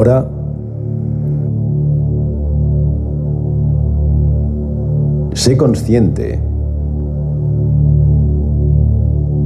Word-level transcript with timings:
ahora 0.00 0.26
sé 5.34 5.58
consciente 5.58 6.40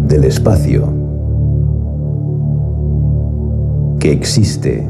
del 0.07 0.23
espacio 0.23 0.85
que 3.99 4.13
existe 4.13 4.89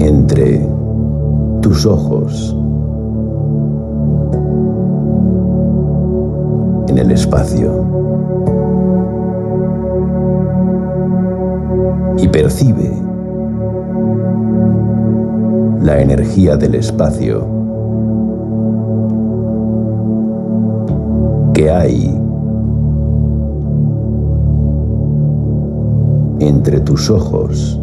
entre 0.00 0.68
tus 1.62 1.86
ojos 1.86 2.54
en 6.88 6.98
el 6.98 7.10
espacio 7.10 8.05
y 12.18 12.28
percibe 12.28 12.92
la 15.82 16.00
energía 16.00 16.56
del 16.56 16.74
espacio 16.74 17.46
que 21.54 21.70
hay 21.70 22.20
entre 26.40 26.80
tus 26.80 27.10
ojos 27.10 27.80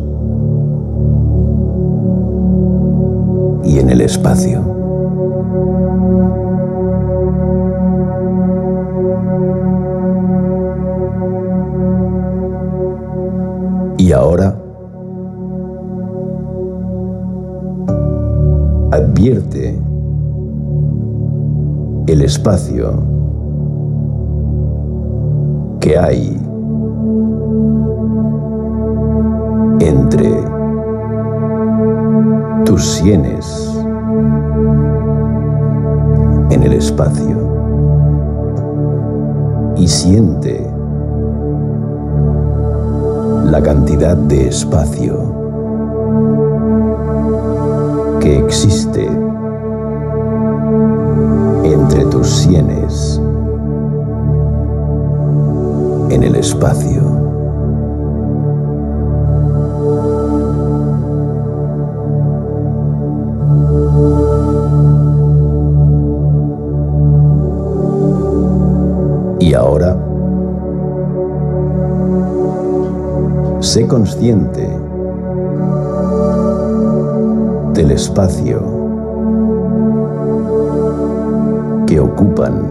y 3.64 3.80
en 3.80 3.90
el 3.90 4.02
espacio. 4.02 4.73
Y 14.04 14.12
ahora 14.12 14.54
advierte 18.92 19.80
el 22.08 22.22
espacio 22.22 22.96
que 25.80 25.98
hay 25.98 26.38
entre 29.80 30.34
tus 32.66 32.84
sienes 32.84 33.74
en 36.50 36.62
el 36.62 36.74
espacio. 36.74 37.38
Y 39.78 39.88
siente 39.88 40.73
la 43.54 43.62
cantidad 43.62 44.18
de 44.18 44.48
espacio 44.48 45.16
que 48.20 48.40
existe 48.40 49.08
entre 51.64 52.04
tus 52.06 52.28
sienes 52.28 53.22
en 56.10 56.24
el 56.24 56.36
espacio. 56.36 57.04
Y 69.40 69.54
ahora, 69.54 70.03
sé 73.64 73.88
consciente 73.88 74.78
del 77.74 77.92
espacio 77.92 78.62
que 81.88 81.98
ocupan 81.98 82.62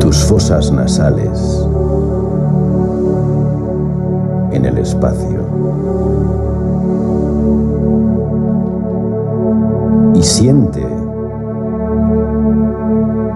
tus 0.00 0.24
fosas 0.24 0.72
nasales 0.72 1.64
en 4.50 4.64
el 4.64 4.76
espacio. 4.78 5.38
Y 10.14 10.22
siente 10.24 10.84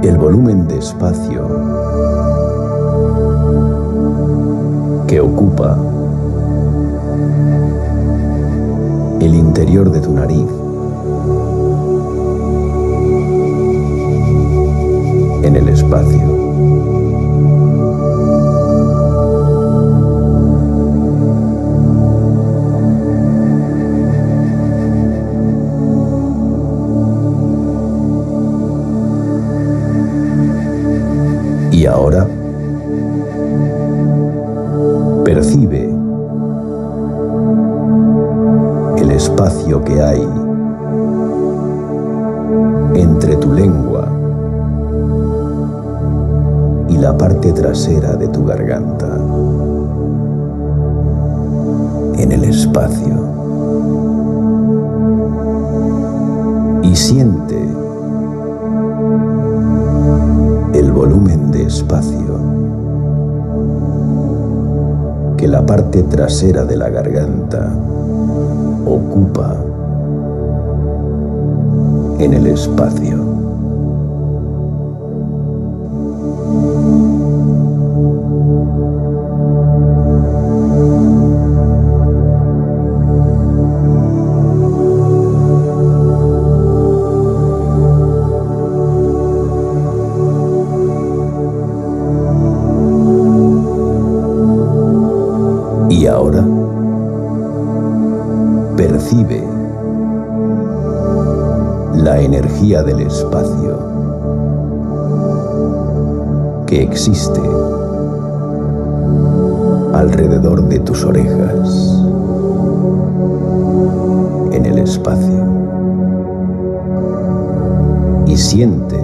el 0.03 0.19
volumen 0.19 0.67
de 0.67 0.79
espacio 0.79 1.74
que 5.07 5.21
ocupa 5.21 5.79
el 9.21 9.35
interior 9.35 9.91
de 9.91 10.01
tu 10.01 10.13
nariz 10.13 10.47
en 15.43 15.57
el 15.57 15.69
espacio. 15.69 16.35
Y 31.73 31.87
ahora 31.87 32.24
espacio 39.35 39.83
que 39.83 40.01
hay 40.01 40.23
entre 42.95 43.35
tu 43.35 43.53
lengua 43.53 44.07
y 46.89 46.97
la 46.99 47.19
parte 47.19 47.51
trasera 47.51 48.15
de 48.15 48.29
tu 48.29 48.45
garganta 48.45 49.09
en 52.17 52.31
el 52.31 52.45
espacio. 52.45 53.35
Y 56.85 56.95
siente 56.95 57.61
el 60.75 60.93
volumen 60.93 61.51
de 61.51 61.65
espacio 61.65 62.39
que 65.37 65.49
la 65.49 65.67
parte 65.67 66.05
trasera 66.05 66.65
de 66.65 66.77
la 66.77 66.89
garganta 66.89 67.73
ocupa 68.87 69.57
en 72.19 72.35
el 72.35 72.47
espacio. 72.47 73.24
Del 102.95 103.07
espacio 103.07 103.79
que 106.67 106.83
existe 106.83 107.41
alrededor 109.93 110.69
de 110.69 110.79
tus 110.81 111.05
orejas 111.05 112.03
en 114.53 114.67
el 114.67 114.79
espacio 114.79 115.45
y 118.27 118.37
siente 118.37 118.97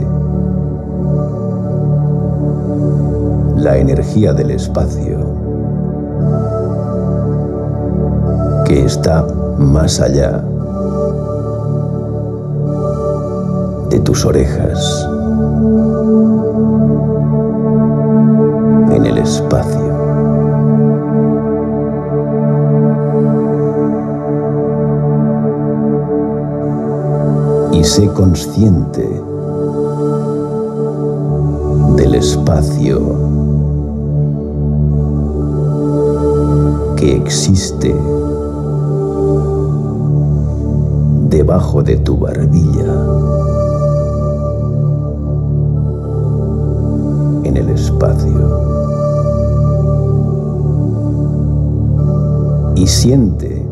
la 3.57 3.77
energía 3.77 4.33
del 4.33 4.53
espacio 4.53 5.19
que 8.65 8.85
está 8.85 9.27
más 9.59 10.01
allá 10.01 10.45
de 13.91 13.99
tus 14.01 14.25
orejas, 14.25 15.07
en 18.93 19.05
el 19.05 19.19
espacio. 19.19 19.91
Y 27.73 27.85
sé 27.85 28.07
consciente 28.09 29.09
del 31.97 32.15
espacio 32.15 33.01
que 36.97 37.17
existe 37.17 37.95
debajo 41.29 41.83
de 41.83 41.97
tu 41.97 42.19
barbilla, 42.19 43.60
el 47.61 47.71
espacio. 47.71 48.33
Y 52.75 52.87
siente 52.87 53.67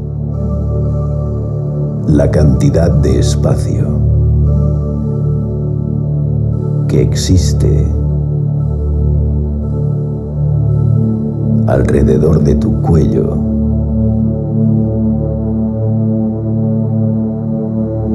la 2.07 2.31
cantidad 2.31 2.91
de 2.91 3.19
espacio 3.19 3.87
que 6.89 7.03
existe 7.03 7.87
alrededor 11.67 12.43
de 12.45 12.55
tu 12.55 12.81
cuello, 12.83 13.35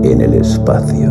en 0.04 0.22
el 0.22 0.34
espacio. 0.34 1.03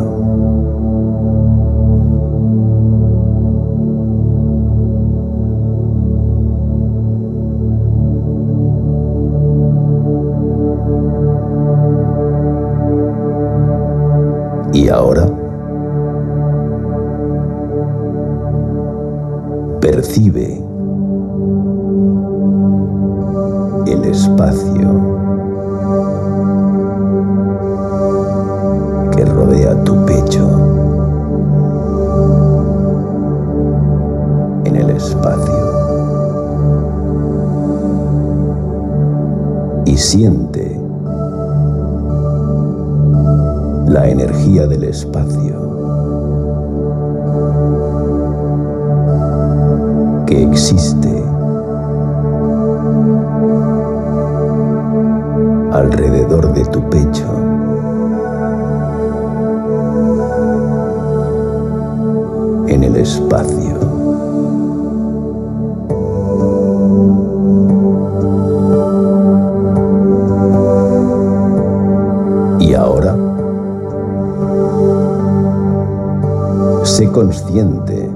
Consciente 77.12 78.10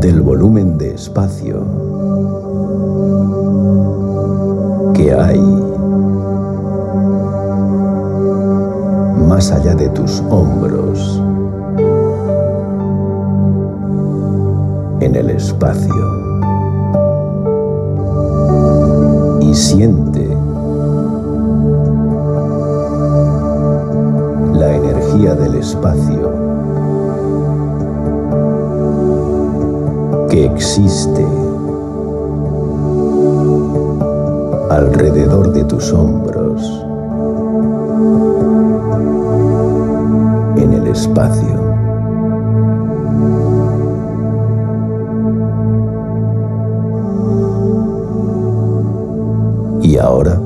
del 0.00 0.20
volumen 0.22 0.76
de 0.76 0.94
espacio 0.94 1.62
que 4.94 5.14
hay 5.14 5.40
más 9.28 9.52
allá 9.52 9.76
de 9.76 9.88
tus 9.90 10.20
hombros, 10.28 11.22
en 15.00 15.14
el 15.14 15.30
espacio. 15.30 15.94
Y 19.40 19.54
siente 19.54 20.09
energía 25.10 25.34
del 25.34 25.54
espacio 25.56 26.30
que 30.28 30.46
existe 30.46 31.26
alrededor 34.70 35.52
de 35.52 35.64
tus 35.64 35.92
hombros, 35.92 36.62
en 40.56 40.72
el 40.74 40.86
espacio. 40.86 41.60
Y 49.82 49.96
ahora, 49.98 50.39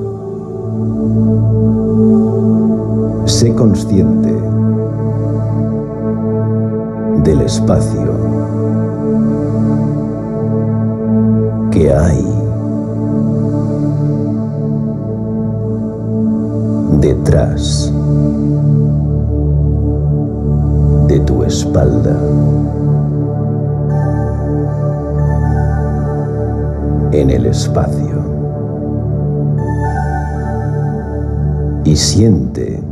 espacio 7.64 8.12
que 11.70 11.90
hay 11.90 12.24
detrás 17.00 17.90
de 21.08 21.20
tu 21.20 21.42
espalda. 21.42 22.18
En 27.12 27.30
el 27.30 27.46
espacio. 27.46 28.24
Y 31.84 31.96
siente 31.96 32.82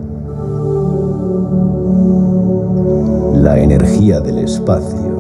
la 3.52 3.58
energía 3.58 4.18
del 4.18 4.38
espacio 4.38 5.12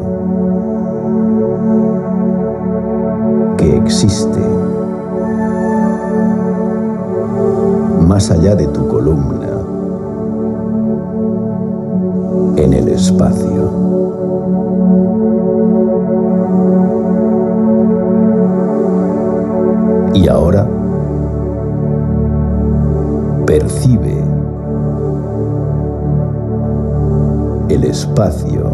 que 3.58 3.76
existe 3.76 4.40
más 8.08 8.30
allá 8.30 8.54
de 8.54 8.68
tu 8.68 8.88
columna, 8.88 9.50
en 12.56 12.72
el 12.72 12.88
espacio. 12.88 13.70
Y 20.14 20.26
ahora 20.26 20.66
percibe 23.44 24.21
el 27.72 27.84
espacio 27.84 28.72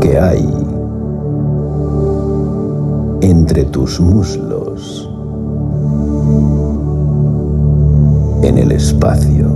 que 0.00 0.18
hay 0.18 0.48
entre 3.20 3.64
tus 3.64 4.00
muslos. 4.00 5.10
en 8.46 8.58
el 8.58 8.72
espacio. 8.72 9.48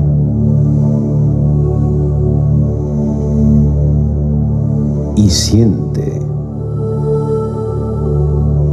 Y 5.16 5.30
siente 5.30 6.20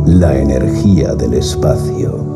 la 0.05 0.37
energía 0.37 1.13
del 1.13 1.35
espacio. 1.35 2.26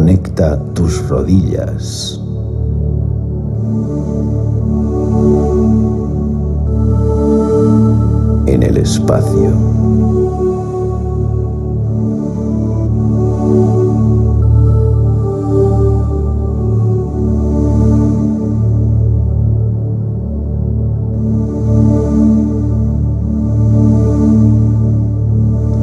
Conecta 0.00 0.58
tus 0.72 1.06
rodillas. 1.10 2.18
en 8.46 8.62
el 8.62 8.78
espacio. 8.78 9.52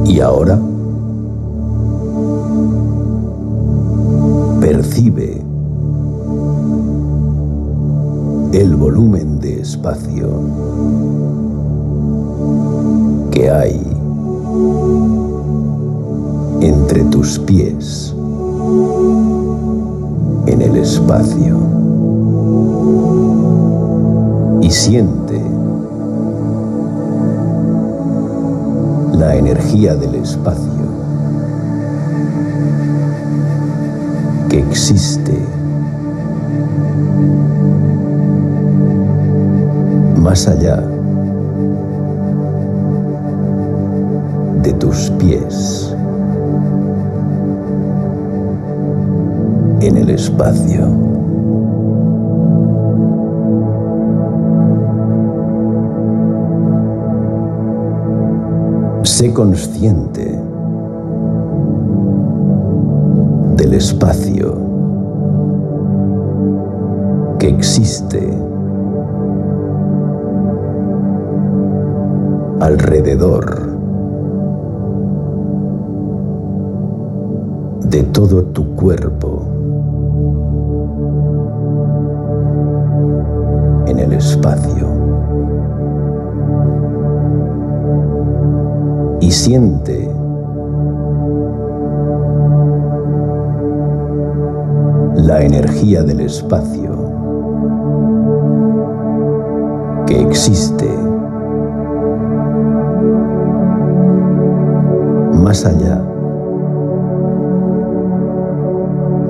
Y 0.06 0.20
ahora 0.20 0.67
y 24.68 24.70
siente 24.70 25.42
la 29.14 29.38
energía 29.38 29.96
del 29.96 30.16
espacio 30.16 30.84
que 34.50 34.60
existe 34.60 35.42
más 40.18 40.46
allá 40.50 40.84
de 44.64 44.74
tus 44.74 45.10
pies 45.12 45.96
en 49.80 49.96
el 49.96 50.10
espacio. 50.10 51.07
Sé 59.18 59.34
consciente 59.34 60.40
del 63.56 63.74
espacio 63.74 64.54
que 67.40 67.50
existe 67.50 68.32
alrededor 72.60 73.72
de 77.90 78.04
todo 78.04 78.44
tu 78.44 78.76
cuerpo 78.76 79.37
Y 89.28 89.32
siente 89.32 90.10
la 95.18 95.42
energía 95.42 96.02
del 96.04 96.22
espacio 96.22 96.94
que 100.06 100.22
existe 100.22 100.88
más 105.34 105.66
allá 105.66 106.02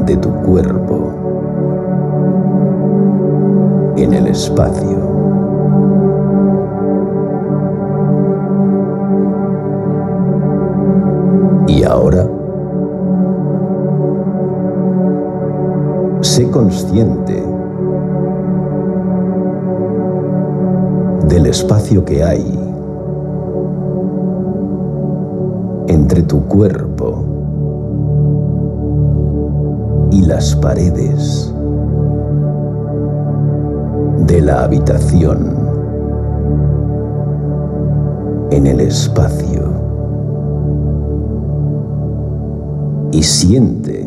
de 0.06 0.16
tu 0.18 0.30
cuerpo 0.44 1.12
en 3.98 4.14
el 4.14 4.28
espacio. 4.28 4.97
Ahora, 11.88 12.28
sé 16.22 16.50
consciente 16.52 17.44
del 21.28 21.46
espacio 21.46 22.04
que 22.04 22.24
hay 22.24 22.60
entre 25.88 26.24
tu 26.24 26.44
cuerpo 26.46 27.24
y 30.12 30.22
las 30.26 30.56
paredes 30.56 31.54
de 34.26 34.42
la 34.42 34.64
habitación 34.64 35.56
en 38.52 38.68
el 38.68 38.82
espacio 38.82 39.47
y 43.12 43.24
siente 43.24 44.02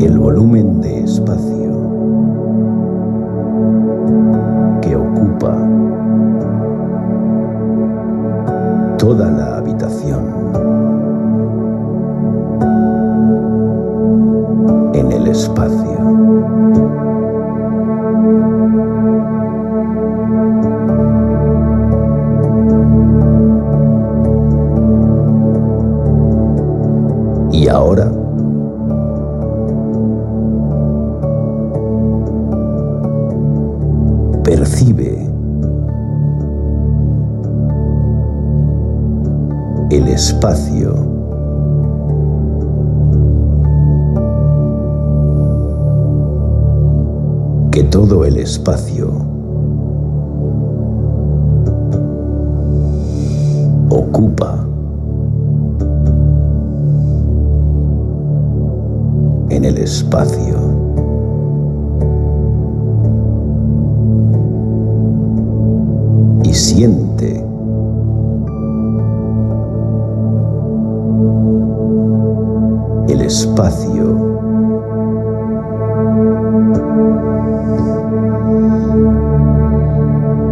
el 0.00 0.18
volumen 0.18 0.80
de 0.80 1.00
espacio 1.00 1.72
que 4.80 4.94
ocupa 4.96 5.56
toda 8.98 9.30
la 9.30 9.47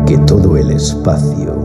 Que 0.07 0.19
todo 0.19 0.57
el 0.57 0.71
espacio 0.71 1.56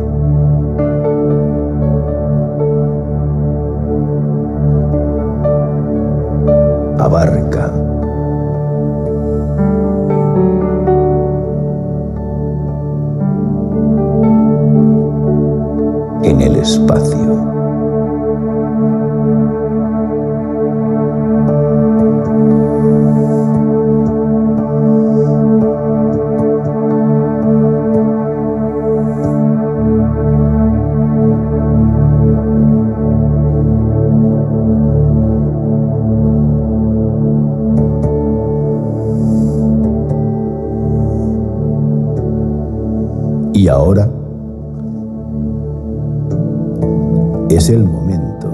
es 47.61 47.69
el 47.69 47.83
momento. 47.83 48.49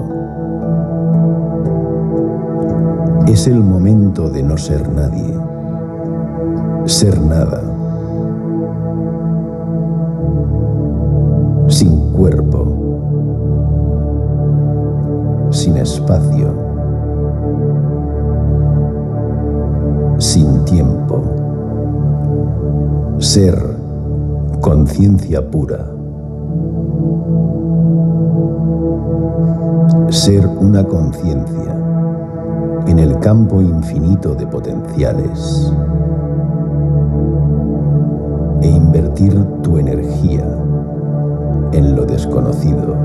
Es 3.26 3.46
el 3.46 3.64
momento 3.64 4.28
de 4.28 4.42
no 4.42 4.58
ser 4.58 4.86
nadie, 4.92 5.34
ser 6.84 7.18
nada, 7.18 7.62
sin 11.68 12.12
cuerpo, 12.12 12.66
sin 15.52 15.78
espacio, 15.78 16.52
sin 20.18 20.66
tiempo, 20.66 21.22
ser 23.20 23.56
conciencia 24.60 25.50
pura. 25.50 25.97
Una 30.60 30.84
conciencia 30.84 31.74
en 32.86 32.98
el 32.98 33.18
campo 33.20 33.60
infinito 33.60 34.34
de 34.34 34.46
potenciales 34.46 35.72
e 38.62 38.68
invertir 38.68 39.34
tu 39.62 39.78
energía 39.78 40.44
en 41.72 41.94
lo 41.94 42.04
desconocido. 42.04 42.96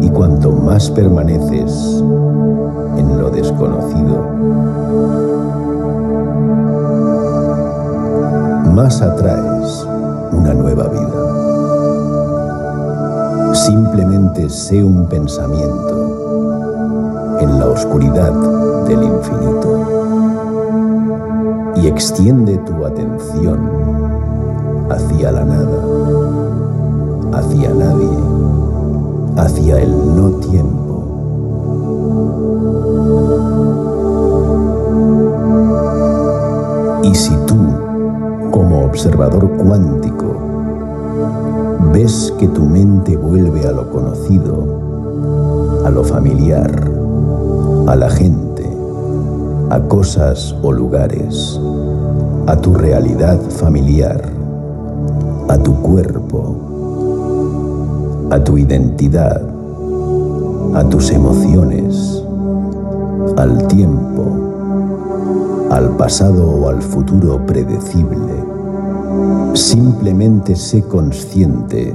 Y 0.00 0.08
cuanto 0.10 0.52
más 0.52 0.90
permaneces 0.90 2.02
en 2.96 3.18
lo 3.18 3.30
desconocido, 3.30 4.24
más 8.74 9.02
atraes 9.02 9.86
una 10.32 10.54
nueva 10.54 10.88
vida. 10.88 11.17
Simplemente 13.68 14.48
sé 14.48 14.82
un 14.82 15.06
pensamiento 15.10 17.36
en 17.38 17.58
la 17.58 17.68
oscuridad 17.68 18.32
del 18.86 19.02
infinito 19.02 19.84
y 21.76 21.86
extiende 21.86 22.56
tu 22.56 22.86
atención 22.86 23.58
hacia 24.88 25.32
la 25.32 25.44
nada, 25.44 25.82
hacia 27.34 27.74
nadie, 27.74 28.08
hacia 29.36 29.82
el 29.82 30.16
no 30.16 30.30
tiempo. 30.38 31.04
Y 37.02 37.14
si 37.14 37.36
tú, 37.46 37.58
como 38.50 38.86
observador 38.86 39.46
cuántico, 39.58 39.97
ves 41.92 42.32
que 42.38 42.48
tu 42.48 42.62
mente 42.62 43.16
vuelve 43.16 43.66
a 43.66 43.72
lo 43.72 43.90
conocido, 43.90 45.82
a 45.84 45.90
lo 45.90 46.04
familiar, 46.04 46.90
a 47.86 47.96
la 47.96 48.10
gente, 48.10 48.68
a 49.70 49.80
cosas 49.80 50.54
o 50.62 50.72
lugares, 50.72 51.60
a 52.46 52.56
tu 52.56 52.74
realidad 52.74 53.40
familiar, 53.50 54.22
a 55.48 55.58
tu 55.58 55.74
cuerpo, 55.82 56.56
a 58.30 58.42
tu 58.44 58.58
identidad, 58.58 59.42
a 60.74 60.84
tus 60.88 61.10
emociones, 61.10 62.22
al 63.36 63.66
tiempo, 63.68 64.24
al 65.70 65.96
pasado 65.96 66.48
o 66.48 66.68
al 66.68 66.82
futuro 66.82 67.44
predecible. 67.46 68.37
Simplemente 69.58 70.54
sé 70.54 70.84
consciente 70.84 71.92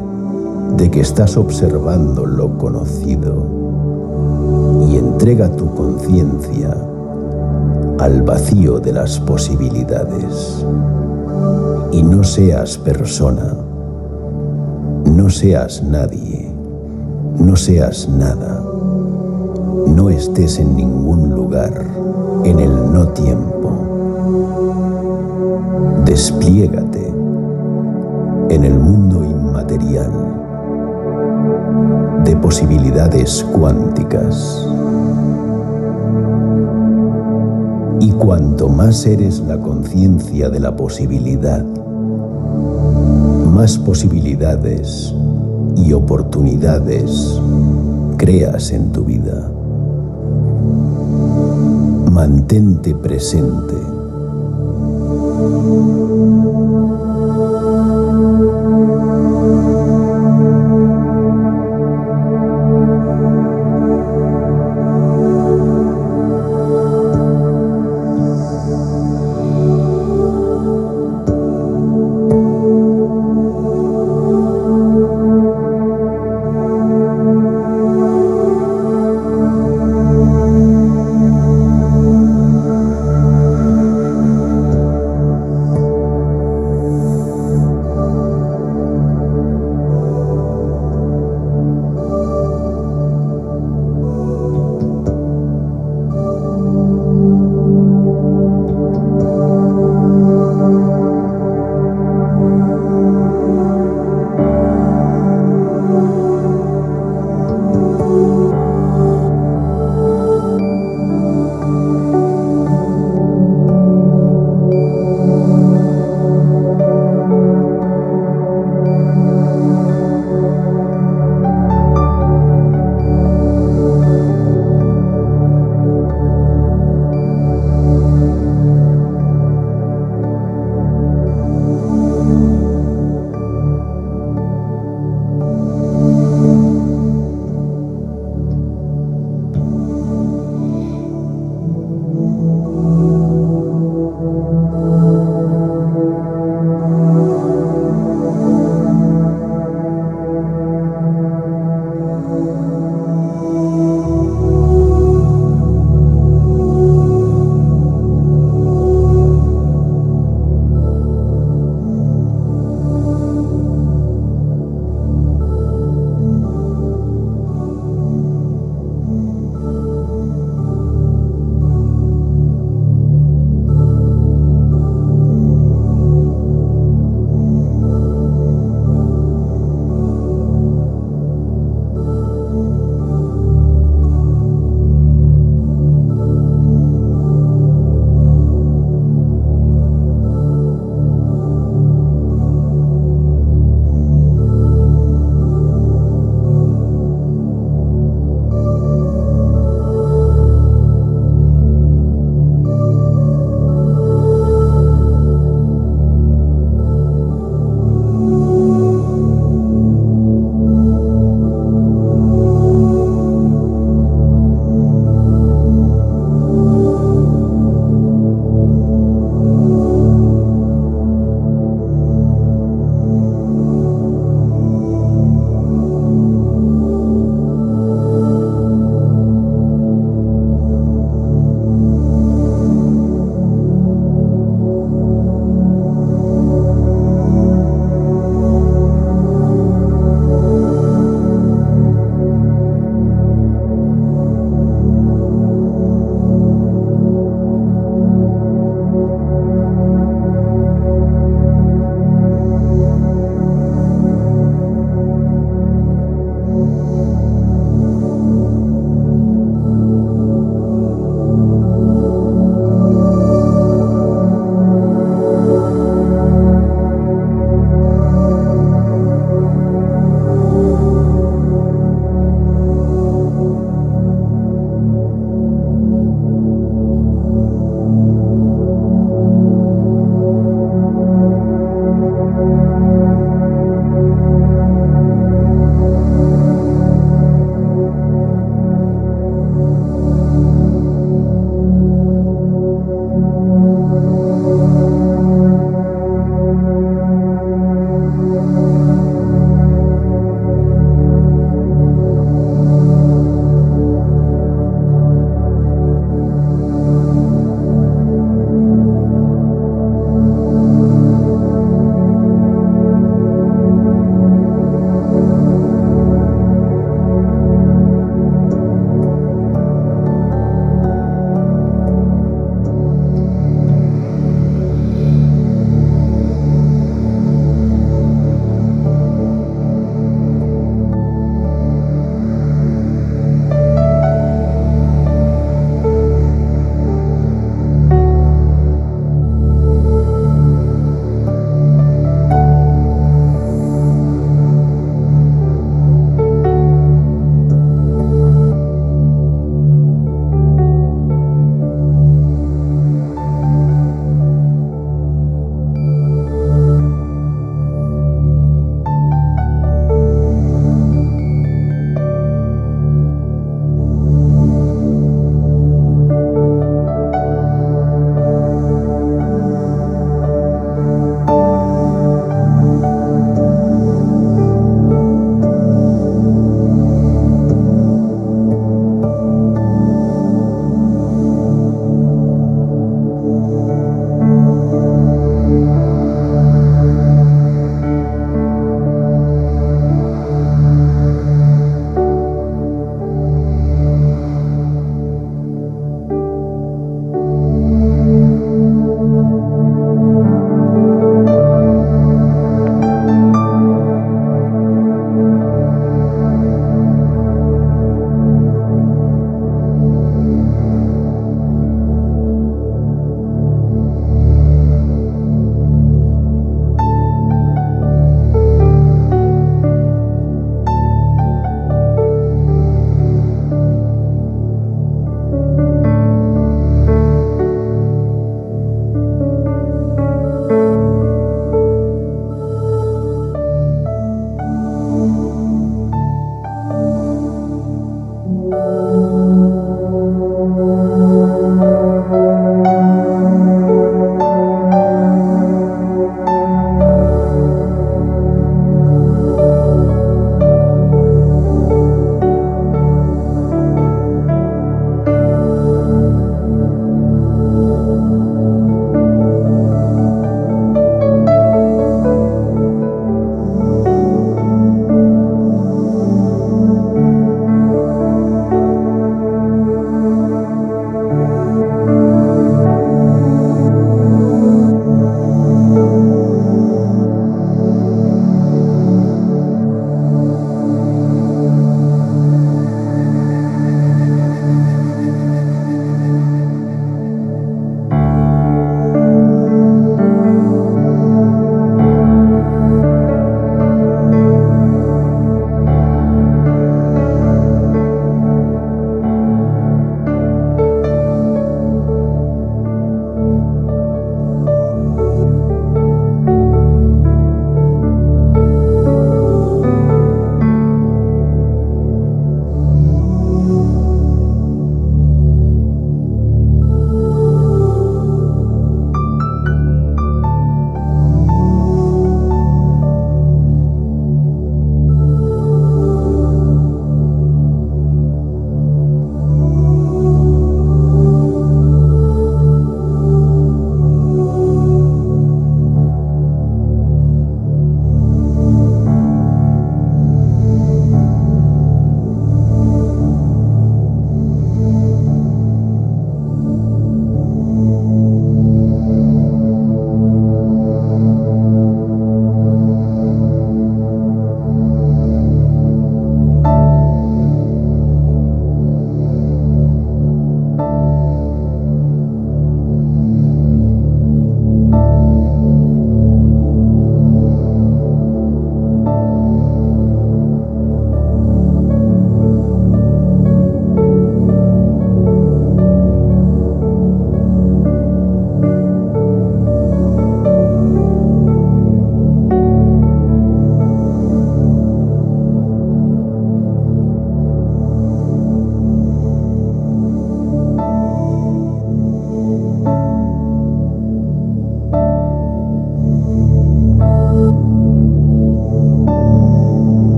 de 0.75 0.91
que 0.91 0.99
estás 0.99 1.37
observando 1.37 2.25
lo 2.25 2.57
conocido 2.57 3.47
y 4.89 4.97
entrega 4.97 5.49
tu 5.49 5.73
conciencia 5.73 6.75
al 7.99 8.21
vacío 8.23 8.81
de 8.81 8.91
las 8.91 9.17
posibilidades. 9.21 10.65
Y 11.93 12.03
no 12.03 12.25
seas 12.25 12.77
persona, 12.77 13.55
no 15.05 15.29
seas 15.29 15.81
nadie, 15.83 16.51
no 17.39 17.55
seas 17.55 18.09
nada, 18.09 18.61
no 19.87 20.09
estés 20.09 20.59
en 20.59 20.75
ningún 20.75 21.29
lugar, 21.29 21.85
en 22.43 22.59
el 22.59 22.91
no 22.91 23.07
tiempo. 23.07 23.71
Despliégate 26.03 26.92
en 28.53 28.65
el 28.65 28.77
mundo 28.77 29.25
inmaterial 29.25 30.11
de 32.23 32.35
posibilidades 32.35 33.43
cuánticas. 33.51 34.67
Y 37.99 38.11
cuanto 38.11 38.69
más 38.69 39.07
eres 39.07 39.39
la 39.39 39.57
conciencia 39.59 40.51
de 40.51 40.59
la 40.59 40.75
posibilidad, 40.75 41.65
más 43.51 43.79
posibilidades 43.79 45.15
y 45.75 45.93
oportunidades 45.93 47.41
creas 48.17 48.71
en 48.71 48.91
tu 48.91 49.03
vida. 49.03 49.49
Mantente 52.11 52.93
presente. 52.93 53.73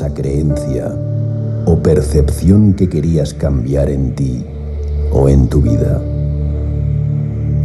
Esa 0.00 0.14
creencia 0.14 0.96
o 1.66 1.76
percepción 1.76 2.72
que 2.72 2.88
querías 2.88 3.34
cambiar 3.34 3.90
en 3.90 4.14
ti 4.14 4.46
o 5.12 5.28
en 5.28 5.46
tu 5.46 5.60
vida. 5.60 6.00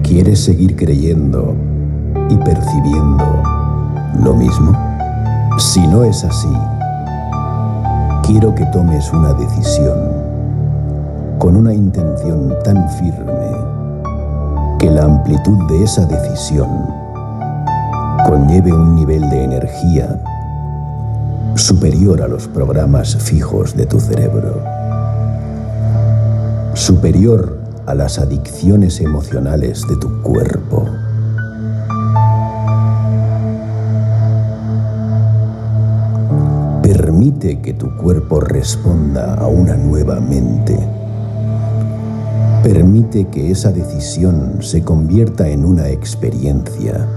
¿Quieres 0.04 0.44
seguir 0.44 0.76
creyendo 0.76 1.56
y 2.30 2.36
percibiendo 2.36 3.42
lo 4.22 4.34
mismo? 4.34 4.78
Si 5.58 5.88
no 5.88 6.04
es 6.04 6.26
así, 6.26 6.52
quiero 8.28 8.54
que 8.54 8.66
tomes 8.66 9.14
una 9.14 9.32
decisión 9.36 9.98
con 11.40 11.56
una 11.56 11.74
intención 11.74 12.54
tan 12.66 12.90
firme 13.00 13.52
que 14.78 14.92
la 14.92 15.06
amplitud 15.06 15.58
de 15.70 15.86
esa 15.86 16.06
decisión 16.06 16.68
conlleve 18.26 18.74
un 18.74 18.94
nivel 18.98 19.22
de 19.30 19.44
energía 19.46 20.20
superior 21.56 22.22
a 22.22 22.28
los 22.28 22.50
programas 22.50 23.16
fijos 23.16 23.76
de 23.78 23.86
tu 23.86 24.00
cerebro, 24.00 24.62
superior 26.74 27.58
a 27.86 27.96
las 27.96 28.20
adicciones 28.20 29.00
emocionales 29.00 29.82
de 29.88 29.96
tu 29.96 30.22
cuerpo. 30.22 30.86
Permite 36.84 37.62
que 37.62 37.74
tu 37.74 37.96
cuerpo 37.96 38.42
responda 38.42 39.36
a 39.36 39.48
una 39.48 39.78
nueva 39.78 40.20
mente. 40.20 40.78
Permite 42.64 43.28
que 43.28 43.52
esa 43.52 43.72
decisión 43.72 44.58
se 44.60 44.84
convierta 44.84 45.48
en 45.48 45.64
una 45.64 45.88
experiencia 45.88 47.08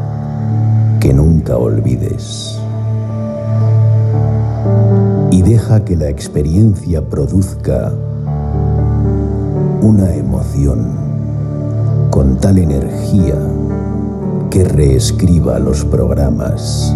que 1.01 1.12
nunca 1.12 1.57
olvides 1.57 2.58
y 5.31 5.43
deja 5.43 5.85
que 5.85 5.97
la 5.97 6.09
experiencia 6.09 7.03
produzca 7.03 7.93
una 9.83 10.14
emoción 10.14 10.87
con 12.11 12.38
tal 12.38 12.59
energía 12.59 13.35
que 14.51 14.64
reescriba 14.64 15.59
los 15.59 15.85
programas 15.85 16.95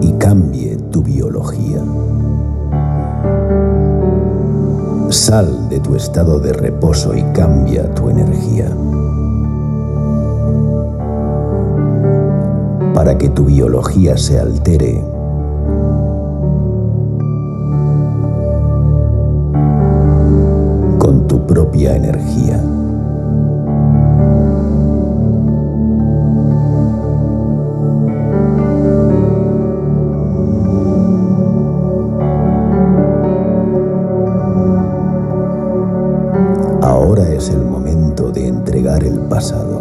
y 0.00 0.12
cambie 0.12 0.76
tu 0.90 1.02
biología. 1.02 1.82
Sal 5.08 5.68
de 5.68 5.80
tu 5.80 5.94
estado 5.94 6.38
de 6.38 6.52
reposo 6.52 7.14
y 7.16 7.22
cambia 7.34 7.92
tu 7.94 8.10
energía. 8.10 8.68
Para 12.94 13.16
que 13.16 13.28
tu 13.30 13.46
biología 13.46 14.16
se 14.16 14.38
altere, 14.38 15.02
propia 21.52 21.94
energía. 21.96 22.58
Ahora 36.80 37.28
es 37.28 37.50
el 37.50 37.66
momento 37.66 38.32
de 38.32 38.46
entregar 38.48 39.04
el 39.04 39.18
pasado 39.18 39.71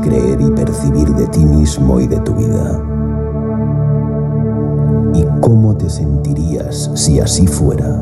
creer 0.00 0.40
y 0.40 0.50
percibir 0.50 1.08
de 1.14 1.26
ti 1.28 1.44
mismo 1.44 2.00
y 2.00 2.06
de 2.06 2.18
tu 2.20 2.34
vida? 2.34 2.80
¿Y 5.12 5.24
cómo 5.40 5.76
te 5.76 5.88
sentirías 5.90 6.90
si 6.94 7.20
así 7.20 7.46
fuera? 7.46 8.00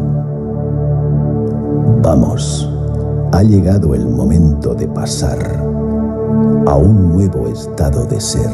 Vamos, 2.02 2.68
ha 3.32 3.42
llegado 3.42 3.94
el 3.94 4.08
momento 4.08 4.74
de 4.74 4.86
pasar 4.88 5.38
a 6.66 6.76
un 6.76 7.12
nuevo 7.12 7.48
estado 7.48 8.06
de 8.06 8.20
ser 8.20 8.50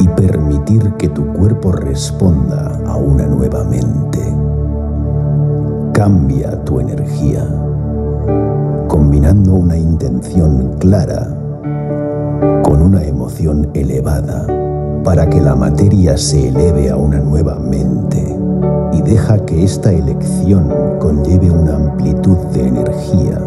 y 0.00 0.08
permitir 0.08 0.92
que 0.94 1.08
tu 1.08 1.26
cuerpo 1.32 1.72
responda 1.72 2.78
a 2.86 2.96
una 2.96 3.26
nueva 3.26 3.64
mente. 3.64 4.20
Cambia 5.92 6.62
tu 6.64 6.80
energía, 6.80 7.46
combinando 8.94 9.54
una 9.54 9.76
intención 9.76 10.76
clara 10.78 11.26
con 12.62 12.80
una 12.80 13.02
emoción 13.02 13.68
elevada 13.74 14.46
para 15.02 15.28
que 15.28 15.40
la 15.40 15.56
materia 15.56 16.16
se 16.16 16.46
eleve 16.46 16.90
a 16.90 16.96
una 16.96 17.18
nueva 17.18 17.56
mente 17.56 18.24
y 18.92 19.02
deja 19.02 19.44
que 19.46 19.64
esta 19.64 19.92
elección 19.92 20.72
conlleve 21.00 21.50
una 21.50 21.74
amplitud 21.74 22.36
de 22.52 22.68
energía 22.68 23.40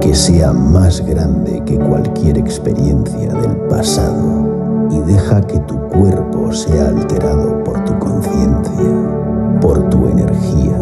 que 0.00 0.14
sea 0.14 0.54
más 0.54 1.04
grande 1.04 1.62
que 1.66 1.78
cualquier 1.78 2.38
experiencia 2.38 3.34
del 3.34 3.54
pasado 3.68 4.88
y 4.92 5.00
deja 5.00 5.42
que 5.42 5.58
tu 5.58 5.78
cuerpo 5.90 6.54
sea 6.54 6.88
alterado 6.88 7.62
por 7.62 7.84
tu 7.84 7.98
conciencia, 7.98 9.60
por 9.60 9.90
tu 9.90 10.08
energía 10.08 10.78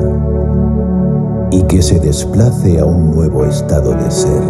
y 1.52 1.62
que 1.64 1.82
se 1.82 2.00
desplace 2.00 2.80
a 2.80 2.86
un 2.86 3.14
nuevo 3.14 3.44
estado 3.44 3.92
de 3.92 4.10
ser 4.10 4.42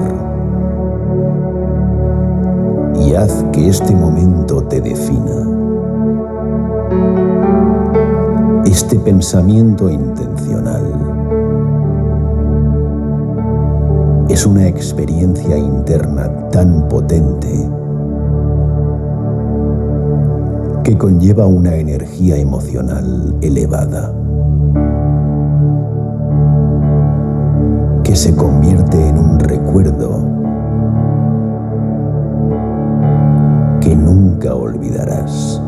y 3.00 3.14
haz 3.14 3.44
que 3.52 3.68
este 3.68 3.94
momento 3.94 4.62
te 4.62 4.80
defina. 4.80 5.48
Este 8.64 8.98
pensamiento 9.00 9.90
intencional 9.90 10.84
es 14.28 14.46
una 14.46 14.68
experiencia 14.68 15.58
interna 15.58 16.48
tan 16.50 16.88
potente 16.88 17.68
que 20.84 20.96
conlleva 20.96 21.46
una 21.46 21.74
energía 21.74 22.36
emocional 22.36 23.34
elevada, 23.40 24.14
que 28.12 28.16
se 28.16 28.36
convierte 28.36 29.08
en 29.08 29.16
un 29.16 29.40
recuerdo 29.40 30.18
que 33.80 33.96
nunca 33.96 34.54
olvidarás 34.54 35.62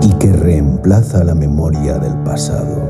y 0.00 0.10
que 0.14 0.32
reemplaza 0.32 1.22
la 1.22 1.34
memoria 1.34 1.98
del 1.98 2.14
pasado 2.24 2.80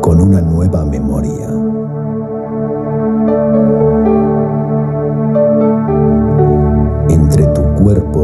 con 0.00 0.20
una 0.20 0.40
nueva 0.40 0.84
memoria. 0.84 1.48
entre 7.10 7.46
tu 7.46 7.62
cuerpo 7.80 8.23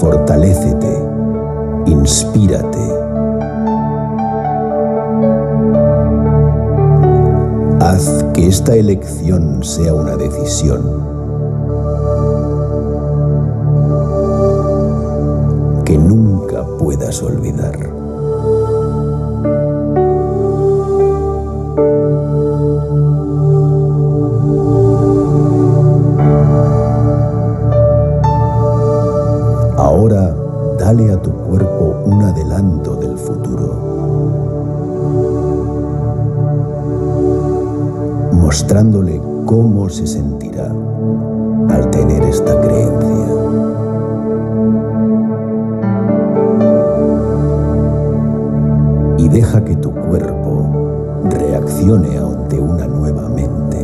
fortalécete 0.00 1.10
inspírate. 1.84 2.78
Haz 7.80 8.24
que 8.32 8.46
esta 8.46 8.74
elección 8.76 9.62
sea 9.62 9.92
una 9.92 10.16
decisión. 10.16 10.80
Que 15.84 15.98
nunca 15.98 16.64
puedas 16.78 17.22
olvidar. 17.22 17.89
dale 30.90 31.12
a 31.12 31.22
tu 31.22 31.30
cuerpo 31.30 32.02
un 32.04 32.20
adelanto 32.20 32.96
del 32.96 33.16
futuro, 33.16 33.76
mostrándole 38.32 39.22
cómo 39.46 39.88
se 39.88 40.04
sentirá 40.08 40.74
al 41.68 41.90
tener 41.90 42.24
esta 42.24 42.60
creencia. 42.60 43.26
Y 49.18 49.28
deja 49.28 49.64
que 49.64 49.76
tu 49.76 49.92
cuerpo 49.92 51.22
reaccione 51.22 52.18
ante 52.18 52.58
una 52.58 52.88
nueva 52.88 53.28
mente. 53.28 53.78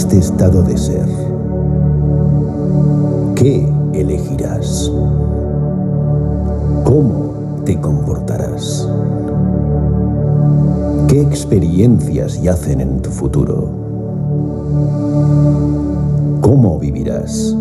Este 0.00 0.16
estado 0.16 0.62
de 0.62 0.78
ser? 0.78 1.06
¿Qué 3.34 3.70
elegirás? 3.92 4.90
¿Cómo 6.84 7.60
te 7.66 7.78
comportarás? 7.78 8.88
¿Qué 11.06 11.20
experiencias 11.20 12.40
yacen 12.40 12.80
en 12.80 13.02
tu 13.02 13.10
futuro? 13.10 13.68
¿Cómo 16.40 16.78
vivirás? 16.78 17.54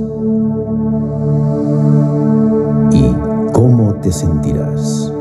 ¿Y 2.94 3.52
cómo 3.52 3.96
te 3.96 4.14
sentirás? 4.14 5.12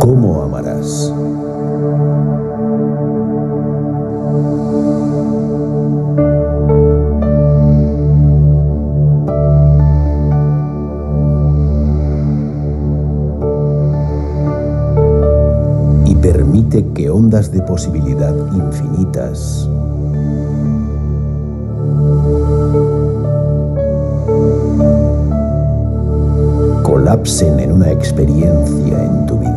¿Cómo 0.00 0.42
amarás? 0.42 1.14
Que 16.84 17.08
ondas 17.08 17.50
de 17.50 17.62
posibilidad 17.62 18.34
infinitas 18.54 19.68
colapsen 26.82 27.60
en 27.60 27.72
una 27.72 27.90
experiencia 27.90 29.04
en 29.04 29.26
tu 29.26 29.38
vida. 29.38 29.55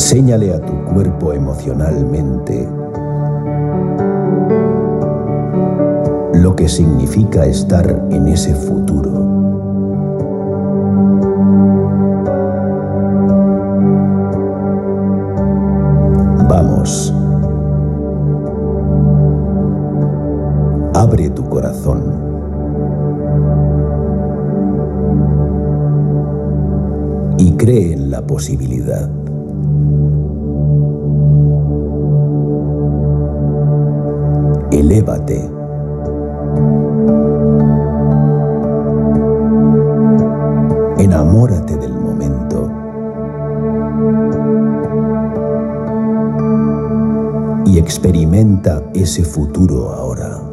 Enséñale 0.00 0.54
a 0.54 0.58
tu 0.58 0.72
cuerpo 0.94 1.34
emocionalmente 1.34 2.66
lo 6.32 6.56
que 6.56 6.70
significa 6.70 7.44
estar 7.44 7.86
en 8.10 8.26
ese 8.26 8.54
futuro. 8.54 9.10
Vamos. 16.48 17.14
Abre 20.94 21.28
tu 21.28 21.44
corazón. 21.44 22.14
Y 27.36 27.52
cree 27.52 27.92
en 27.92 28.10
la 28.10 28.22
posibilidad. 28.22 29.19
Elévate. 35.00 35.50
Enamórate 40.98 41.76
del 41.78 41.94
momento. 41.94 42.70
Y 47.64 47.78
experimenta 47.78 48.82
ese 48.92 49.24
futuro 49.24 49.90
ahora. 49.90 50.49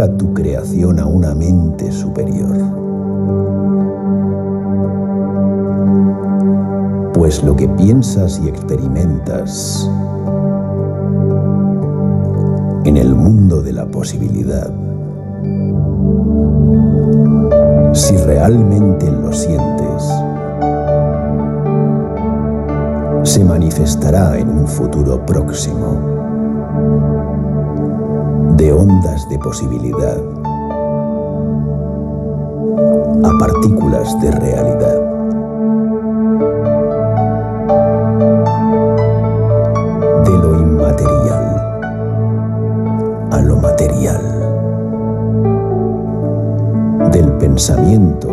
Entrega 0.00 0.16
tu 0.16 0.32
creación 0.34 0.98
a 0.98 1.06
una 1.06 1.34
mente 1.34 1.92
superior. 1.92 2.56
Pues 7.12 7.42
lo 7.44 7.54
que 7.54 7.68
piensas 7.68 8.40
y 8.42 8.48
experimentas 8.48 9.88
en 12.84 12.96
el 12.96 13.14
mundo 13.14 13.62
de 13.62 13.72
la 13.72 13.86
posibilidad, 13.86 14.70
si 17.92 18.16
realmente 18.16 19.10
lo 19.10 19.32
sientes, 19.32 20.08
se 23.22 23.44
manifestará 23.44 24.38
en 24.38 24.48
un 24.48 24.66
futuro 24.66 25.24
próximo 25.26 26.19
de 28.60 28.74
ondas 28.74 29.26
de 29.30 29.38
posibilidad 29.38 30.18
a 33.24 33.38
partículas 33.38 34.20
de 34.20 34.30
realidad. 34.32 35.00
De 40.26 40.30
lo 40.30 40.60
inmaterial 40.60 41.80
a 43.30 43.40
lo 43.40 43.56
material. 43.56 44.20
Del 47.12 47.32
pensamiento 47.38 48.29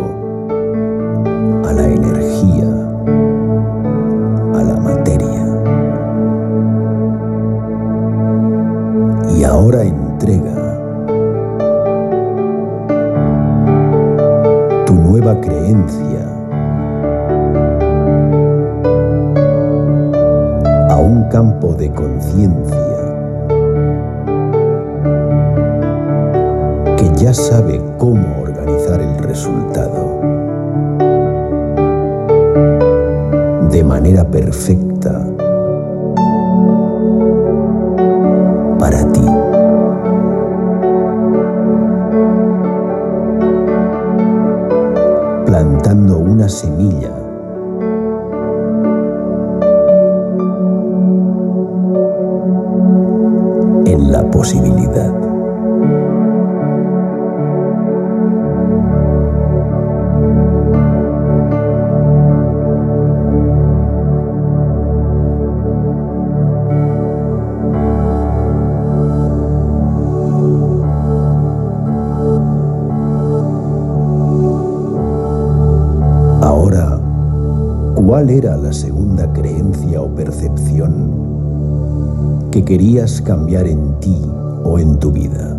ya 27.20 27.34
sabe 27.34 27.82
cómo 27.97 28.41
organizar 28.41 29.01
el 29.01 29.18
resultado. 29.24 30.18
de 33.78 33.84
manera 33.84 34.24
perfecta 34.24 35.24
para 38.80 39.05
ti. 39.11 39.22
Plantando 45.45 46.18
una 46.18 46.49
semilla 46.49 47.11
en 53.86 54.11
la 54.11 54.24
posibilidad. 54.32 55.16
Querías 82.68 83.22
cambiar 83.22 83.65
en 83.65 83.97
ti 84.01 84.22
o 84.65 84.78
en 84.78 84.99
tu 84.99 85.13
vida? 85.13 85.57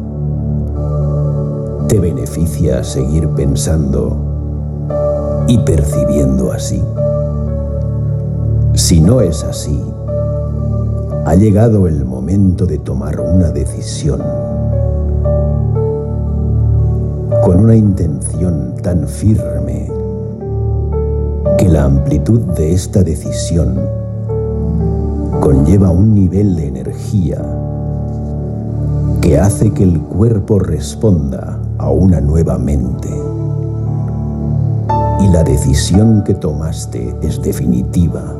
¿Te 1.88 1.98
beneficia 1.98 2.84
seguir 2.84 3.26
pensando 3.30 4.14
y 5.48 5.56
percibiendo 5.60 6.52
así? 6.52 6.82
Si 8.74 9.00
no 9.00 9.22
es 9.22 9.42
así, 9.42 9.82
ha 11.24 11.34
llegado 11.34 11.86
el 11.86 12.04
momento 12.04 12.66
de 12.66 12.76
tomar 12.76 13.18
una 13.20 13.52
decisión 13.52 14.20
con 17.42 17.58
una 17.58 17.74
intención 17.74 18.74
tan 18.82 19.08
firme 19.08 19.90
que 21.56 21.68
la 21.70 21.84
amplitud 21.84 22.40
de 22.54 22.74
esta 22.74 23.02
decisión 23.02 23.78
conlleva 25.40 25.90
un 25.90 26.14
nivel 26.14 26.54
de 26.54 26.66
energía 26.66 26.77
que 29.22 29.38
hace 29.38 29.72
que 29.72 29.82
el 29.82 29.98
cuerpo 30.00 30.58
responda 30.58 31.58
a 31.78 31.90
una 31.90 32.20
nueva 32.20 32.58
mente. 32.58 33.08
Y 35.20 35.28
la 35.28 35.42
decisión 35.42 36.22
que 36.24 36.34
tomaste 36.34 37.14
es 37.22 37.40
definitiva. 37.40 38.36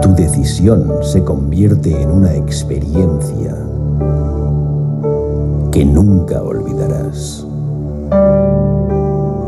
Tu 0.00 0.14
decisión 0.14 0.92
se 1.02 1.24
convierte 1.24 2.00
en 2.00 2.10
una 2.10 2.34
experiencia 2.34 3.56
que 5.72 5.84
nunca 5.84 6.40
olvidarás. 6.42 7.44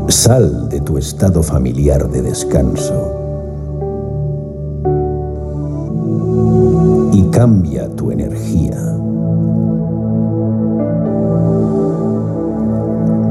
Sal 0.08 0.68
de 0.68 0.80
tu 0.80 0.98
estado 0.98 1.42
familiar 1.42 2.08
de 2.10 2.22
descanso 2.22 3.17
cambia 7.38 7.88
tu 7.90 8.10
energía 8.10 8.76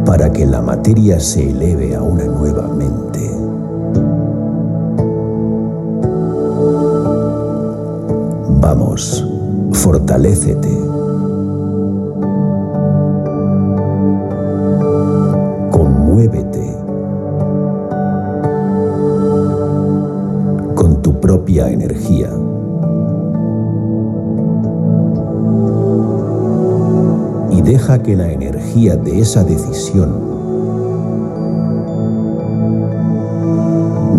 para 0.06 0.32
que 0.32 0.46
la 0.46 0.62
materia 0.62 1.20
se 1.20 1.50
eleve 1.50 1.94
a 1.94 2.02
una 2.02 2.24
nueva 2.24 2.70
mente. 2.70 3.30
Vamos, 8.62 9.26
fortalécete. 9.74 10.88
propia 21.22 21.70
energía. 21.70 22.47
Deja 27.88 28.04
que 28.04 28.18
la 28.18 28.30
energía 28.30 28.98
de 28.98 29.22
esa 29.22 29.46
decisión 29.46 30.12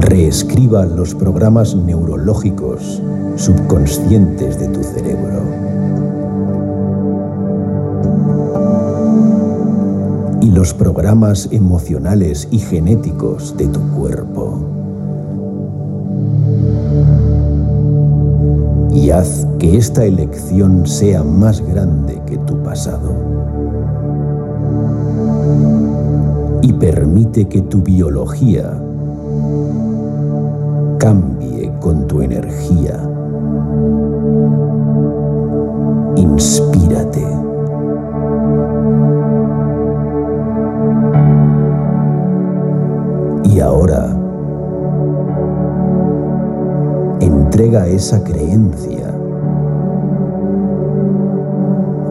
reescriba 0.01 0.87
los 0.87 1.15
programas 1.15 1.75
neurológicos 1.75 3.03
subconscientes 3.37 4.59
de 4.59 4.69
tu 4.69 4.83
cerebro. 4.83 5.43
Y 10.41 10.51
los 10.51 10.73
programas 10.73 11.49
emocionales 11.51 12.49
y 12.51 12.61
genéticos 12.61 13.55
de 13.59 13.67
tu 13.67 13.81
cuerpo. 13.91 14.65
y 18.91 19.11
haz 19.11 19.47
que 19.61 19.77
esta 19.77 20.05
elección 20.05 20.85
sea 20.85 21.23
más 21.23 21.61
grande 21.61 22.21
que 22.27 22.37
tu 22.39 22.61
pasado. 22.65 23.28
Y 26.69 26.73
permite 26.75 27.49
que 27.49 27.63
tu 27.63 27.81
biología 27.81 28.79
cambie 30.99 31.73
con 31.81 32.07
tu 32.07 32.21
energía. 32.21 33.01
Inspírate. 36.17 37.25
Y 43.45 43.61
ahora 43.61 44.15
entrega 47.21 47.87
esa 47.87 48.23
creencia 48.23 49.09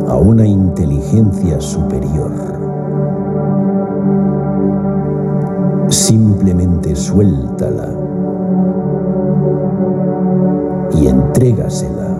a 0.07 0.17
una 0.17 0.47
inteligencia 0.47 1.61
superior. 1.61 2.56
Simplemente 5.89 6.95
suéltala 6.95 7.89
y 10.93 11.07
entrégasela 11.07 12.17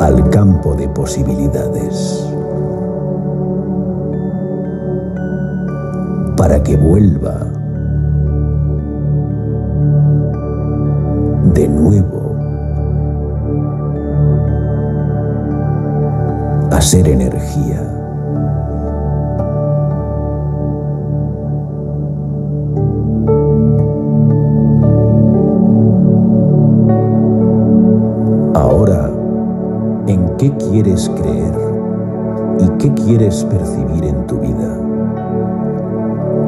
al 0.00 0.28
campo 0.30 0.74
de 0.74 0.88
posibilidades 0.88 2.28
para 6.36 6.62
que 6.62 6.76
vuelva 6.76 7.46
de 11.54 11.68
nuevo 11.68 12.36
a 16.70 16.80
ser 16.80 17.08
energía. 17.08 18.03
Qué 30.44 30.56
quieres 30.68 31.08
creer 31.08 31.54
y 32.58 32.68
qué 32.78 32.92
quieres 32.92 33.44
percibir 33.44 34.04
en 34.04 34.26
tu 34.26 34.36
vida? 34.38 34.78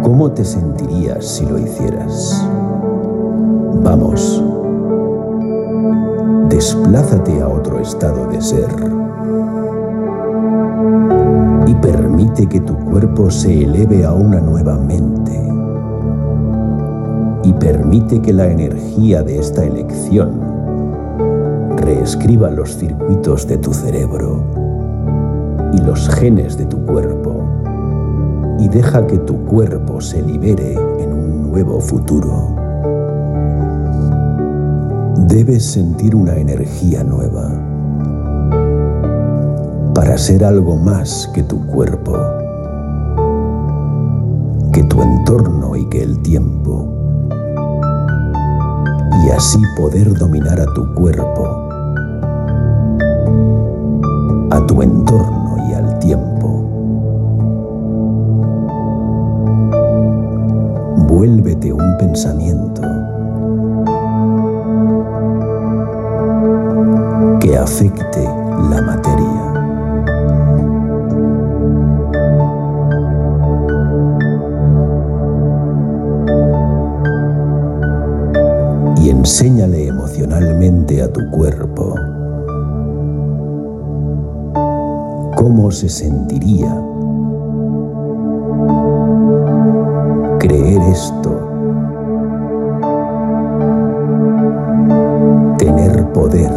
¿Cómo 0.03 0.31
te 0.33 0.45
sentirías 0.45 1.25
si 1.25 1.47
lo 1.47 1.59
hicieras? 1.59 2.47
Vamos 3.83 4.43
desplázate 6.51 7.41
a 7.41 7.49
otro 7.49 7.81
estado 7.81 8.27
de 8.29 8.41
ser 8.41 8.69
y 11.67 11.75
permite 11.77 12.47
que 12.47 12.61
tu 12.61 12.77
cuerpo 12.77 13.31
se 13.31 13.65
eleve 13.65 14.05
a 14.05 14.13
una 14.13 14.41
nueva 14.41 14.77
mente 14.77 15.33
y 17.45 17.53
permite 17.55 18.21
que 18.21 18.33
la 18.33 18.47
energía 18.47 19.23
de 19.23 19.39
esta 19.39 19.65
elección 19.65 20.46
reescriba 21.87 22.51
los 22.51 22.77
circuitos 22.77 23.47
de 23.47 23.59
tu 23.59 23.73
cerebro 23.73 24.43
y 25.73 25.81
los 25.83 26.09
genes 26.09 26.59
de 26.59 26.67
tu 26.67 26.85
cuerpo 26.85 27.45
y 28.59 28.69
deja 28.69 29.07
que 29.07 29.19
tu 29.19 29.45
cuerpo 29.45 30.01
se 30.01 30.21
libere 30.21 30.73
en 30.73 31.13
un 31.13 31.49
nuevo 31.49 31.79
futuro. 31.81 32.57
Debes 35.29 35.65
sentir 35.65 36.17
una 36.17 36.35
energía 36.35 37.05
nueva 37.05 37.53
para 39.95 40.19
ser 40.19 40.45
algo 40.45 40.75
más 40.75 41.31
que 41.33 41.45
tu 41.45 41.65
cuerpo, 41.67 42.17
que 44.73 44.83
tu 44.83 45.01
entorno 45.01 45.77
y 45.77 45.89
que 45.89 46.03
el 46.03 46.19
tiempo, 46.23 46.89
y 49.25 49.31
así 49.31 49.61
poder 49.77 50.19
dominar 50.19 50.59
a 50.61 50.67
tu 50.75 50.93
cuerpo, 50.95 51.66
a 54.57 54.67
tu 54.67 54.81
entorno 54.81 55.57
y 55.69 55.75
al 55.75 55.99
tiempo. 55.99 56.49
Vuélvete 61.09 61.75
un 61.75 61.99
pensamiento 61.99 62.81
que 67.39 67.59
afecte 67.59 68.25
la 68.71 68.81
materia. 68.81 69.43
Y 79.03 79.11
enséñale 79.11 79.89
emocionalmente 79.89 81.03
a 81.03 81.13
tu 81.13 81.21
cuerpo 81.31 81.76
cómo 85.47 85.71
se 85.71 85.89
sentiría 85.89 86.75
creer 90.41 90.81
esto, 90.91 91.31
tener 95.57 96.05
poder, 96.13 96.51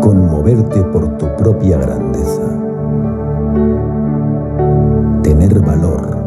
conmoverte 0.00 0.82
por 0.92 1.16
tu 1.16 1.26
propia 1.36 1.78
grandeza, 1.78 2.58
tener 5.22 5.60
valor, 5.60 6.24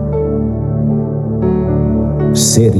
ser 2.32 2.74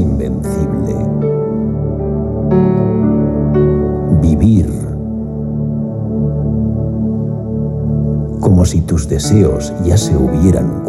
deseos 9.14 9.72
ya 9.84 9.96
se 9.96 10.16
hubieran 10.16 10.83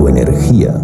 Tu 0.00 0.08
energía 0.08 0.74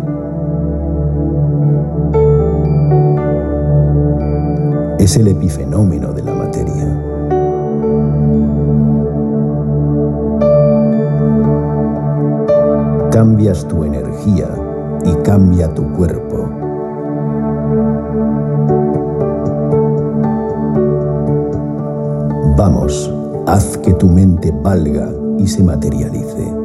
es 4.98 5.16
el 5.16 5.28
epifenómeno 5.28 6.12
de 6.12 6.22
la 6.22 6.34
materia. 6.34 6.84
Cambias 13.10 13.66
tu 13.66 13.84
energía 13.84 14.50
y 15.06 15.14
cambia 15.22 15.72
tu 15.72 15.90
cuerpo. 15.94 16.50
Vamos, 22.54 23.10
haz 23.46 23.78
que 23.78 23.94
tu 23.94 24.10
mente 24.10 24.52
valga 24.62 25.10
y 25.38 25.46
se 25.46 25.62
materialice. 25.62 26.55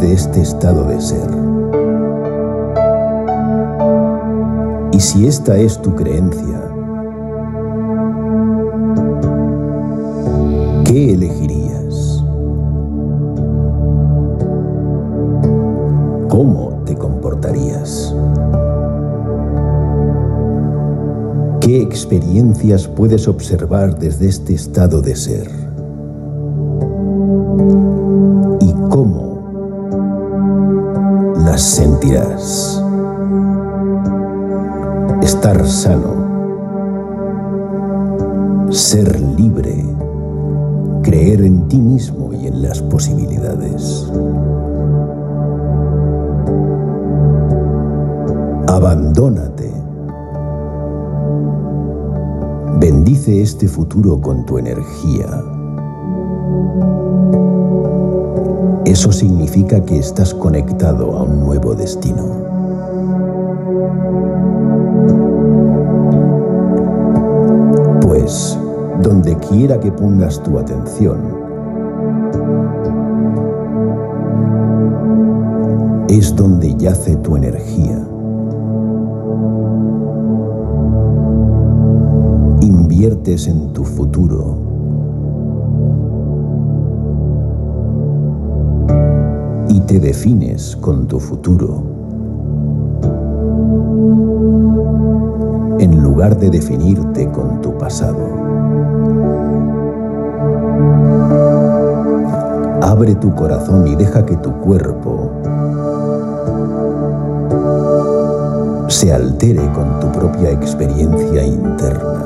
Desde 0.00 0.14
este 0.14 0.40
estado 0.40 0.84
de 0.84 1.00
ser? 1.00 1.30
Y 4.92 5.00
si 5.00 5.26
esta 5.26 5.56
es 5.58 5.80
tu 5.80 5.94
creencia, 5.94 6.62
¿qué 10.84 11.12
elegirías? 11.12 12.24
¿Cómo 16.28 16.82
te 16.86 16.94
comportarías? 16.96 18.14
¿Qué 21.60 21.82
experiencias 21.82 22.88
puedes 22.88 23.28
observar 23.28 23.98
desde 23.98 24.28
este 24.28 24.54
estado 24.54 25.02
de 25.02 25.14
ser? 25.14 25.59
Estar 35.22 35.66
sano, 35.66 36.14
ser 38.70 39.20
libre, 39.20 39.84
creer 41.02 41.42
en 41.42 41.68
ti 41.68 41.78
mismo 41.78 42.32
y 42.32 42.46
en 42.46 42.62
las 42.62 42.80
posibilidades. 42.80 44.10
Abandónate. 48.66 49.70
Bendice 52.80 53.42
este 53.42 53.68
futuro 53.68 54.18
con 54.22 54.46
tu 54.46 54.56
energía. 54.56 55.49
Eso 58.90 59.12
significa 59.12 59.80
que 59.84 60.00
estás 60.00 60.34
conectado 60.34 61.16
a 61.16 61.22
un 61.22 61.38
nuevo 61.38 61.76
destino. 61.76 62.24
Pues, 68.00 68.58
donde 69.00 69.36
quiera 69.36 69.78
que 69.78 69.92
pongas 69.92 70.42
tu 70.42 70.58
atención, 70.58 71.20
es 76.08 76.34
donde 76.34 76.74
yace 76.74 77.14
tu 77.14 77.36
energía. 77.36 78.04
Inviertes 82.60 83.46
en 83.46 83.72
tu 83.72 83.84
futuro. 83.84 84.59
Y 89.72 89.78
te 89.82 90.00
defines 90.00 90.74
con 90.74 91.06
tu 91.06 91.20
futuro. 91.20 91.84
En 95.78 96.02
lugar 96.02 96.36
de 96.36 96.50
definirte 96.50 97.30
con 97.30 97.62
tu 97.62 97.78
pasado. 97.78 98.18
Abre 102.82 103.14
tu 103.14 103.32
corazón 103.36 103.86
y 103.86 103.94
deja 103.94 104.26
que 104.26 104.36
tu 104.38 104.50
cuerpo 104.54 105.30
se 108.88 109.12
altere 109.12 109.62
con 109.72 110.00
tu 110.00 110.10
propia 110.10 110.50
experiencia 110.50 111.44
interna. 111.44 112.24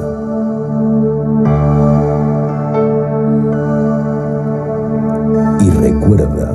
Y 5.61 5.69
recuerda 5.69 6.54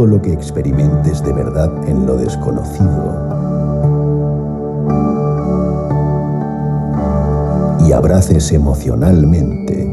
todo 0.00 0.06
lo 0.06 0.22
que 0.22 0.32
experimentes 0.32 1.22
de 1.22 1.30
verdad 1.30 1.70
en 1.86 2.06
lo 2.06 2.16
desconocido 2.16 2.88
y 7.86 7.92
abraces 7.92 8.50
emocionalmente 8.52 9.86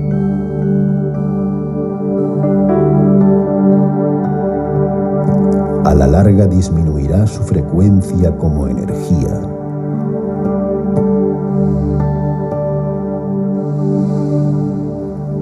a 5.83 5.93
la 5.93 6.07
larga 6.07 6.47
disminuirá 6.47 7.27
su 7.27 7.43
frecuencia 7.43 8.33
como 8.37 8.69
energía. 8.69 9.41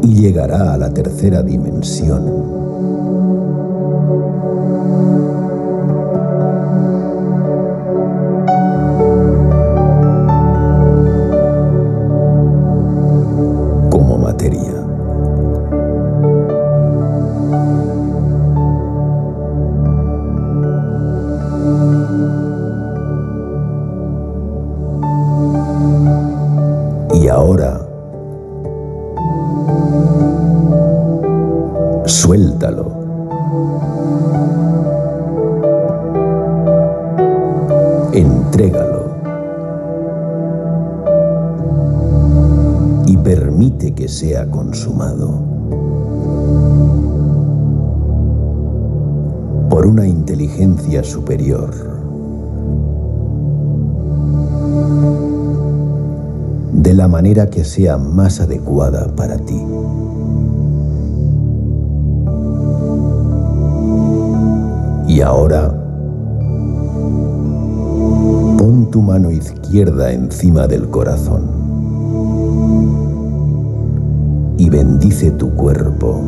Y 0.01 0.21
llegará 0.21 0.73
a 0.73 0.77
la 0.79 0.89
tercera 0.91 1.43
dimensión. 1.43 2.64
De 56.73 56.93
la 56.93 57.07
manera 57.07 57.49
que 57.49 57.63
sea 57.63 57.97
más 57.97 58.39
adecuada 58.39 59.07
para 59.15 59.37
ti. 59.37 59.59
Y 65.07 65.21
ahora, 65.21 65.69
pon 68.57 68.89
tu 68.91 69.01
mano 69.01 69.31
izquierda 69.31 70.11
encima 70.11 70.67
del 70.67 70.89
corazón 70.89 71.49
y 74.57 74.69
bendice 74.69 75.31
tu 75.31 75.55
cuerpo 75.55 76.21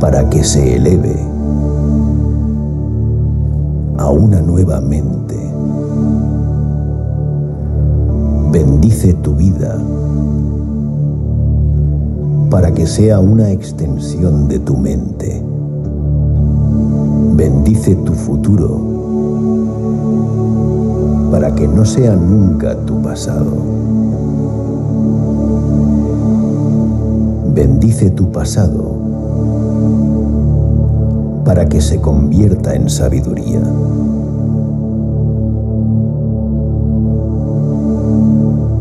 para 0.00 0.30
que 0.30 0.42
se 0.42 0.76
eleve 0.76 1.33
a 4.04 4.10
una 4.10 4.42
nueva 4.42 4.82
mente. 4.82 5.34
Bendice 8.52 9.14
tu 9.14 9.34
vida 9.34 9.78
para 12.50 12.74
que 12.74 12.86
sea 12.86 13.18
una 13.20 13.50
extensión 13.50 14.46
de 14.46 14.58
tu 14.58 14.76
mente. 14.76 15.42
Bendice 17.34 17.94
tu 17.94 18.12
futuro 18.12 18.78
para 21.30 21.54
que 21.54 21.66
no 21.66 21.86
sea 21.86 22.14
nunca 22.14 22.76
tu 22.84 23.00
pasado. 23.00 23.56
Bendice 27.54 28.10
tu 28.10 28.30
pasado 28.30 28.93
para 31.44 31.68
que 31.68 31.80
se 31.80 32.00
convierta 32.00 32.74
en 32.74 32.88
sabiduría. 32.88 33.60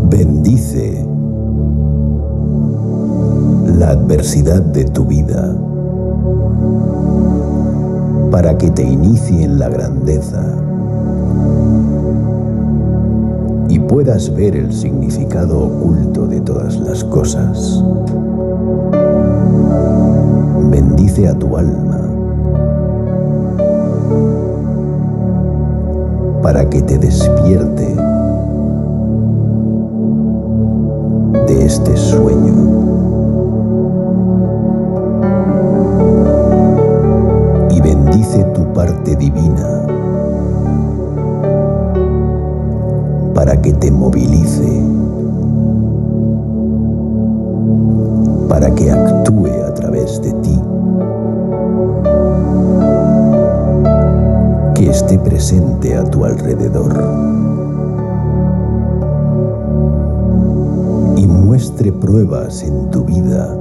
Bendice 0.09 1.05
la 3.77 3.89
adversidad 3.89 4.61
de 4.61 4.85
tu 4.85 5.05
vida 5.05 5.55
para 8.31 8.57
que 8.57 8.71
te 8.71 8.83
inicie 8.83 9.43
en 9.43 9.59
la 9.59 9.69
grandeza 9.69 10.43
y 13.69 13.79
puedas 13.79 14.33
ver 14.33 14.55
el 14.55 14.73
significado 14.73 15.59
oculto 15.59 16.27
de 16.27 16.41
todas 16.41 16.79
las 16.79 17.03
cosas. 17.03 17.83
Bendice 20.71 21.27
a 21.27 21.33
tu 21.33 21.57
alma 21.57 22.02
para 26.43 26.69
que 26.69 26.81
te 26.83 26.99
despierte 26.99 27.95
de 31.47 31.65
este 31.65 31.97
sueño. 31.97 32.53
parte 38.73 39.15
divina 39.15 39.85
para 43.33 43.61
que 43.61 43.71
te 43.73 43.91
movilice, 43.91 44.81
para 48.47 48.73
que 48.73 48.91
actúe 48.91 49.22
presente 55.43 55.93
a 55.93 56.05
tu 56.05 56.23
alrededor. 56.23 56.93
Y 61.17 61.27
muestre 61.27 61.91
pruebas 61.91 62.63
en 62.63 62.89
tu 62.91 63.03
vida. 63.03 63.53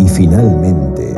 Y 0.00 0.08
finalmente, 0.08 1.14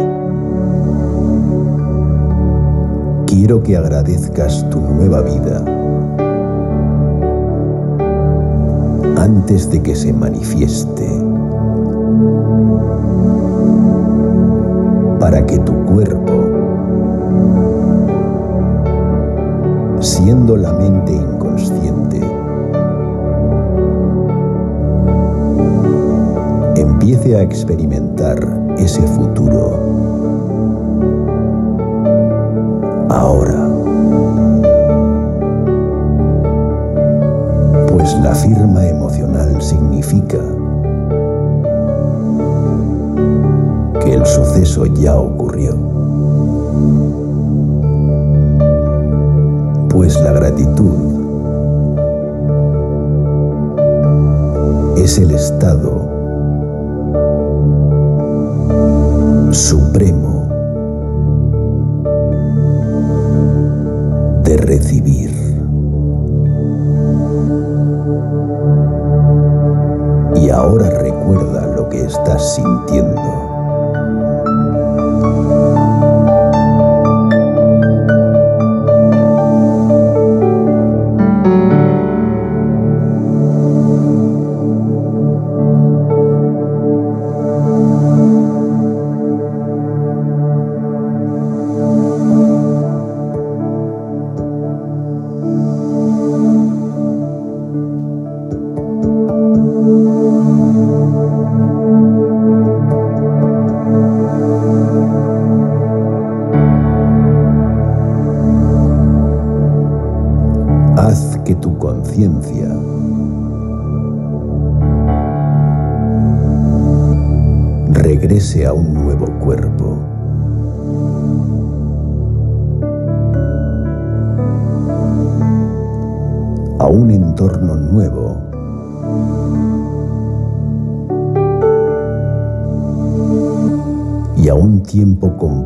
quiero 3.27 3.63
que 3.63 3.79
agradezcas 3.79 4.69
tu 4.69 4.79
nueva 4.79 5.23
vida. 5.23 5.65
Antes 9.17 9.71
de 9.71 9.81
que 9.81 9.97
se 9.97 10.13
manifieste, 10.13 11.09
para 15.19 15.47
que 15.47 15.59
tu 15.61 15.73
cuerpo, 15.87 16.28
la 20.37 20.73
mente 20.75 21.15
inconsciente, 21.15 22.21
empiece 26.77 27.35
a 27.35 27.41
experimentar 27.41 28.37
ese 28.77 29.01
futuro 29.07 29.79
ahora. 33.09 33.71
Pues 37.89 38.15
la 38.23 38.35
firma 38.35 38.87
emocional 38.87 39.63
significa 39.63 40.41
que 44.03 44.13
el 44.13 44.27
suceso 44.27 44.85
ya 44.85 45.17
ocurrió. 45.17 45.88
Pues 49.99 50.15
la 50.21 50.31
gratitud 50.31 50.95
es 54.97 55.19
el 55.19 55.33
estado 55.33 56.09
supremo 59.51 60.47
de 64.45 64.57
recibir. 64.59 65.31
Y 70.37 70.49
ahora 70.51 70.91
recuerda 70.91 71.75
lo 71.75 71.89
que 71.89 72.05
estás 72.05 72.55
sintiendo. 72.55 73.38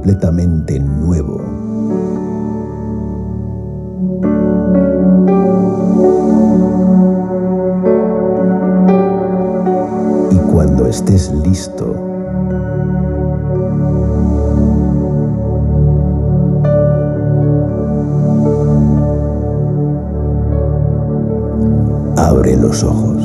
Completamente 0.02 0.80
nuevo. 0.80 1.40
estés 10.88 11.32
listo. 11.46 11.94
abre 22.16 22.56
los 22.56 22.84
ojos. 22.84 23.21